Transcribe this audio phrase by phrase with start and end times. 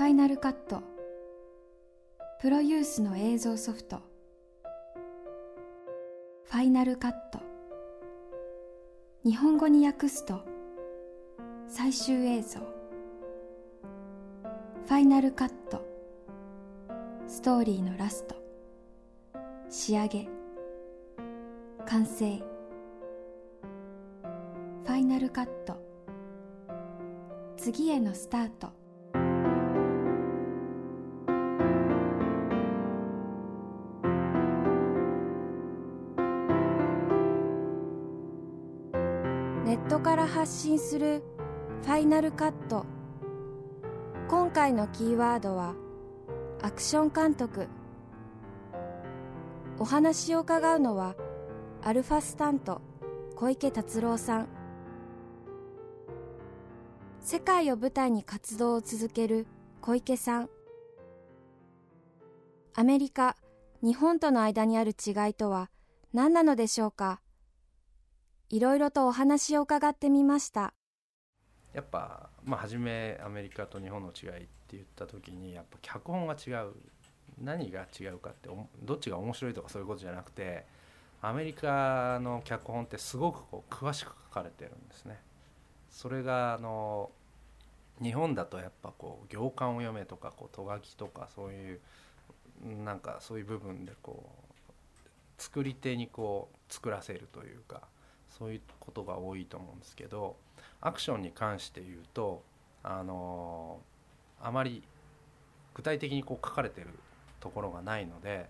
[0.00, 0.82] ファイナルカット
[2.40, 4.00] プロユースの映像ソフト。
[6.44, 7.38] ファイナルカット
[9.26, 10.40] 日本語に訳すと
[11.68, 12.60] 最終映像。
[12.60, 15.84] ファイナルカット
[17.28, 18.36] ストーリーのラスト。
[19.68, 20.26] 仕上げ。
[21.84, 22.38] 完成。
[22.38, 25.76] ファイナルカット
[27.58, 28.79] 次へのスタート。
[40.40, 41.22] 発信する
[41.82, 42.86] ファイナルカット。
[44.26, 45.74] 今回のキーワードは
[46.62, 47.68] アクション監督。
[49.78, 51.14] お話を伺うのは
[51.82, 52.80] アルファスタント
[53.36, 54.48] 小池達郎さん。
[57.20, 59.46] 世界を舞台に活動を続ける
[59.82, 60.48] 小池さん。
[62.74, 63.36] アメリカ
[63.82, 65.68] 日本との間にある違いとは
[66.14, 67.20] 何なのでしょうか？
[68.50, 70.74] いろいろとお話を伺ってみました。
[71.72, 76.72] やっぱ、まあ、初めアメリカと日本の違いって言った時にやっぱ脚本が違う。
[77.40, 78.50] 何が違うかって
[78.82, 80.66] どっちが面白いとかそういうことじゃなくて
[81.22, 85.22] アメリカの脚本ってすごくこう詳しく書かれてるんですね。
[85.90, 87.10] それがあの
[88.02, 91.80] 日本だとやっぱこう行間を読めとかこうとがきとかそういう
[92.84, 94.30] なんかそういう部分でこ
[94.68, 97.82] う作り手にこう作らせるというか。
[98.38, 100.36] そういうことが多いと思うんですけど
[100.80, 102.42] アクションに関して言うと
[102.82, 103.78] あの
[104.42, 104.82] あまり
[105.74, 106.88] 具体的にこう書かれてる
[107.40, 108.48] ところがないので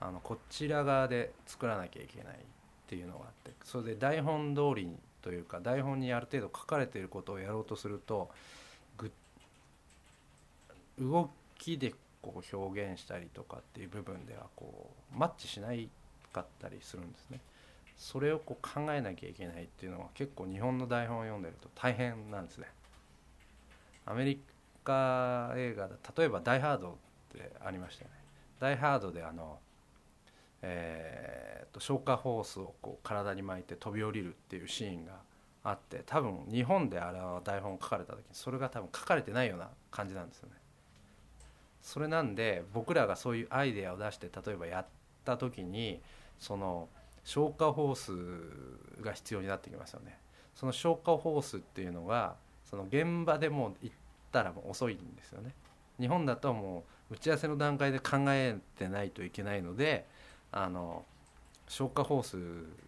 [0.00, 2.38] あのこちら側で作らなきゃいけないっ
[2.86, 8.30] ていうのがあってそれで台本通りにというか台本にある程度書かれていることをやろうとすると
[10.98, 15.88] 動きでこう表現したりとかっていう部分ではこうマッチしない
[16.32, 17.40] かったりするんですね。
[17.96, 22.66] それをこう考えなきゃいけないっていうのは結構日本の台本を読んでると大変なんですね。
[24.04, 24.40] アメリ
[24.84, 26.98] カ映画だ例えば「ダイ・ハード」
[27.34, 28.16] ってありましたよね。
[28.60, 29.58] ダイ・ハードであの、
[30.62, 35.20] えー、と消火ホースをこう体に巻いて飛び降りるっていうシーンが
[35.64, 40.54] あって多分日本であれは台本を書かれた時にそれが多分書かれてないような感じなんですよね。
[41.82, 44.86] それなんで僕らがそういうアイデアを出して例えばやっ
[45.24, 46.00] た時に
[46.38, 46.88] その
[47.26, 50.16] 消火ホースが必要になってきますよね。
[50.54, 53.96] その消火ホースっていうのがその現場でも行っ
[54.30, 55.52] たらもう遅いんですよね。
[55.98, 60.06] 日本だともう打ち合わせの段階で考えてないといけないので
[60.52, 61.04] あの
[61.66, 62.38] 消火ホース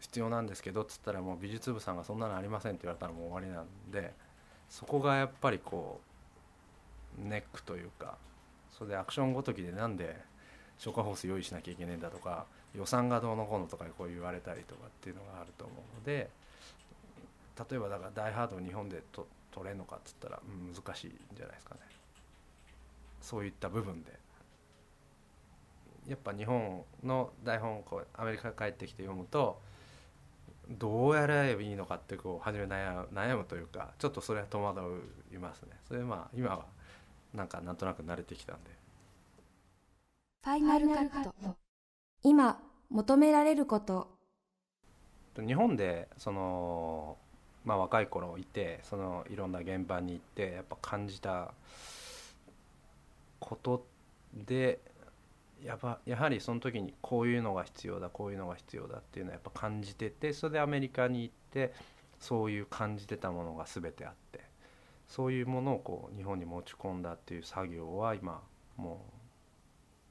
[0.00, 4.14] 必要なんですけどっつったらもう美術部さんがそんなのありませんって言われたらもう終わりなんで
[4.70, 6.00] そこがやっぱりこ
[7.20, 8.16] うネックというか
[8.70, 10.16] それでアクションごときでなんで
[10.78, 16.30] 消火ホース用意しなきゃいけないんだとか予算がどうのこうのとかこう言われたりとかっていうのがあると思うので
[17.70, 20.40] 例えばだから「ダイ・ハード」を日本でと撮れんのかっつったら、
[20.72, 21.80] 難しいんじゃないですかね。
[23.20, 24.12] そういった部分で。
[26.06, 29.60] やっぱ日本の台本こうアメリカ帰ってきて読むと
[30.70, 35.02] どうやればいいのかってこう初め悩む悩むというかちょっとそれは戸惑
[35.32, 35.76] いますね。
[35.86, 36.64] それまあ今は
[37.34, 38.70] なんかなんとなく慣れてきたんで。
[40.44, 41.56] ファイナルカット
[42.22, 42.60] 今
[42.90, 44.16] 求められること。
[45.36, 47.16] 日本でその
[47.64, 51.52] まあ若い頃いてそのいろんな現場に行ってやっぱ感じた
[53.38, 53.86] こと
[54.34, 54.80] で
[55.62, 61.72] やばやはりその時にこういうのが必要だこういうのが必要だっていうのはやっぱ感じててそれでアメリカに行って
[62.18, 64.40] そういう感じてたものが全てあって
[65.08, 68.42] そういうものをこう日本に持ち込んだっていう作業は今
[68.76, 69.17] もう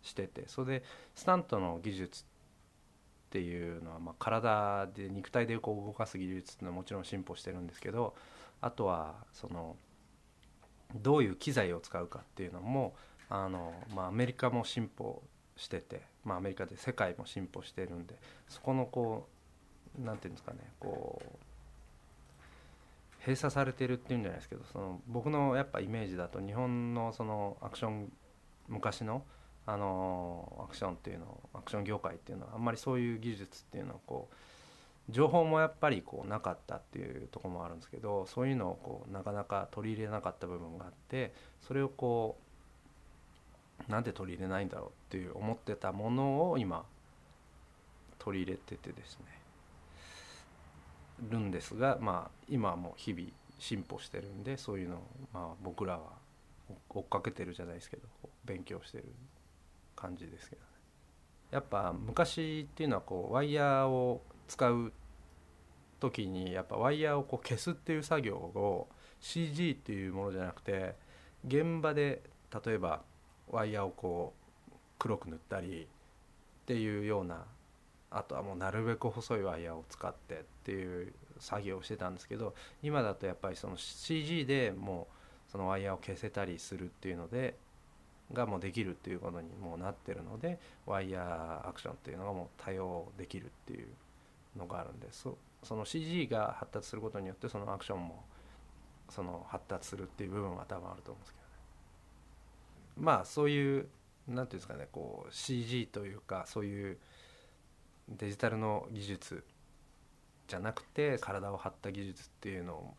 [0.02, 0.84] しててそれで
[1.16, 2.26] スタントの技術っ
[3.30, 8.16] ていうのはまあ体で肉体でこう動かす技術っていうのはもちろん進歩してるんですけど
[8.62, 9.76] あとはその
[10.96, 12.96] どういう機材を使うかっていうのも
[13.30, 15.22] あの、まあ、アメリカも進歩
[15.58, 18.16] してて、まあ、アメリカで世界も進歩してるんで
[18.48, 19.28] そこのこ
[20.00, 21.38] うなんていうんですかねこう
[23.20, 28.12] 閉鎖されてるっていうんじゃないですけどその僕のやっぱイメージだと日本のそのアクション
[28.70, 29.24] 昔の
[29.68, 34.36] あのアクションっていうのアクション業界っていうのはあんまりそういう技術っていうのをこう
[35.10, 41.34] 情報もやっぱりこうなかったっていうとこもあるんですけどそういうのをこうなかなか取り入れなかった部分があって
[41.68, 42.38] それをこ
[43.88, 46.86] うなんで取り入れないんだろうっていう思ってたものを今
[48.20, 49.26] 取り入れててですね
[51.30, 53.28] るんですがまあ今はもう日々
[53.60, 55.00] 進歩してるんでそういうのを
[55.34, 56.00] まあ僕らは
[56.90, 58.04] 追っかけてるじゃないですけど
[58.46, 59.06] 勉強してる。
[59.98, 60.68] 感じですけどね。
[61.52, 64.94] やっぱ昔っていうのはこうワイヤーを使う
[66.00, 68.88] 時にやっぱワイヤーをこう消すっていう作業を
[69.20, 70.96] CG っていうものじゃなくて
[71.46, 72.22] 現場で
[72.66, 73.02] 例えば
[73.50, 74.34] ワイヤーをこ
[74.70, 75.88] う黒く塗ったり
[76.64, 77.46] っていうような
[78.10, 85.08] あとはもうなるべく細いワイヤーを使ってっていう作業をしてたんですけど今だとやっぱりその CG でも
[85.48, 87.58] うそのワイヤーを消せたりするっていうので
[88.34, 93.88] がもうできるっていうことにもうなってるのでワイヤーアクションっていうのがもう多用できるっていう
[94.58, 98.24] のがあるんでそその CG が発達することによってそのアクションも
[99.10, 101.46] その発達するっていう部分は多分あると思うんですけど
[103.04, 103.06] ね。
[103.06, 103.88] まあそういう
[104.28, 106.98] 何ていうんですかねこう CG というかそういう
[108.10, 109.44] デジタルの技術
[110.48, 112.94] じゃなくて体を張った技術っていうの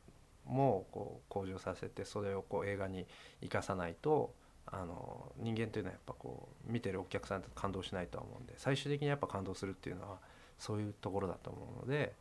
[0.46, 3.06] もこう向上させてそれをこう映画に
[3.42, 4.34] 生かさないと
[4.70, 10.18] あの人間というのはやっぱこう見てるお客さんと感動しないとは思うんで最終的にやっぱ感動するっていうのは
[10.58, 12.12] そういうところだと思うので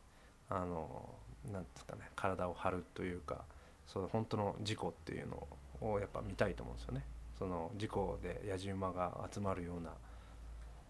[0.50, 1.10] あの
[1.52, 3.44] なんですかね体を張るというか
[3.86, 5.48] その本当の事故っていうの
[5.82, 7.06] をやっぱ見たいと思うんですよね。
[7.38, 9.92] その事故でやじ馬が集まるような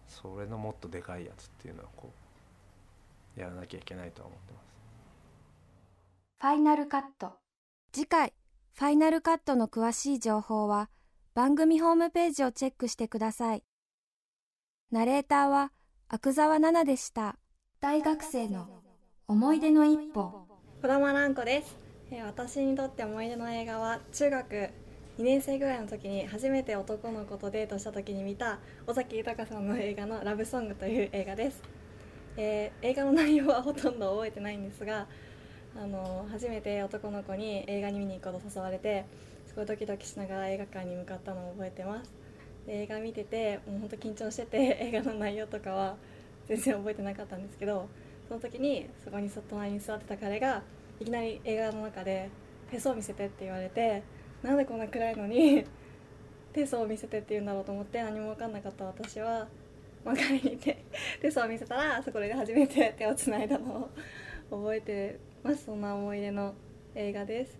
[0.08, 2.10] それのもっとでかいやつっていうのはこ
[3.36, 4.68] うやらなきゃいけないとは思ってます。
[6.40, 7.32] ファイナルカット
[7.92, 8.32] 次回
[8.74, 10.88] ファイナルカットの詳しい情報は
[11.38, 13.62] 番組ホームページをチェックしてください。
[14.90, 15.70] ナレーターは
[16.08, 17.36] 阿久澤奈々でした。
[17.78, 18.66] 大学生の
[19.28, 20.48] 思い出の一歩。
[20.82, 21.76] 児玉蘭子です。
[22.26, 24.70] 私にとって思い出の映画は中学2
[25.18, 28.58] 年生ぐらいの時に初めて男の子とデートした時に見た
[28.88, 31.62] 尾崎豊さんの映画の「ラブソング」という映画です、
[32.36, 35.06] えー、映画の内容はほとんど覚えてないんですが
[35.80, 39.04] あの初めて男の子に映画に見に行こうと誘われて
[39.58, 42.12] ごいドキドキしながら映画館に向かったのを覚えてます。
[42.66, 45.96] で映画見ててもう本当緊張してて 映画の内容とかは
[46.46, 47.88] 全然覚えてなかったんですけど
[48.28, 50.62] その時にそこに隣に座ってた彼が
[51.00, 52.30] いきなり映画の中で
[52.70, 54.02] 「手相見せて」って言われて
[54.42, 55.64] なんでこんな暗いのに
[56.52, 59.48] 手相を見せてって言うんだろうと思って何も分かんなかった私は。
[60.04, 60.84] 漫画にいて
[61.20, 63.90] 手相を見せたらそこで初めて手をつないだの
[64.50, 65.64] を覚えてます。
[65.64, 66.54] そんな思い出の
[66.94, 67.58] 映画です。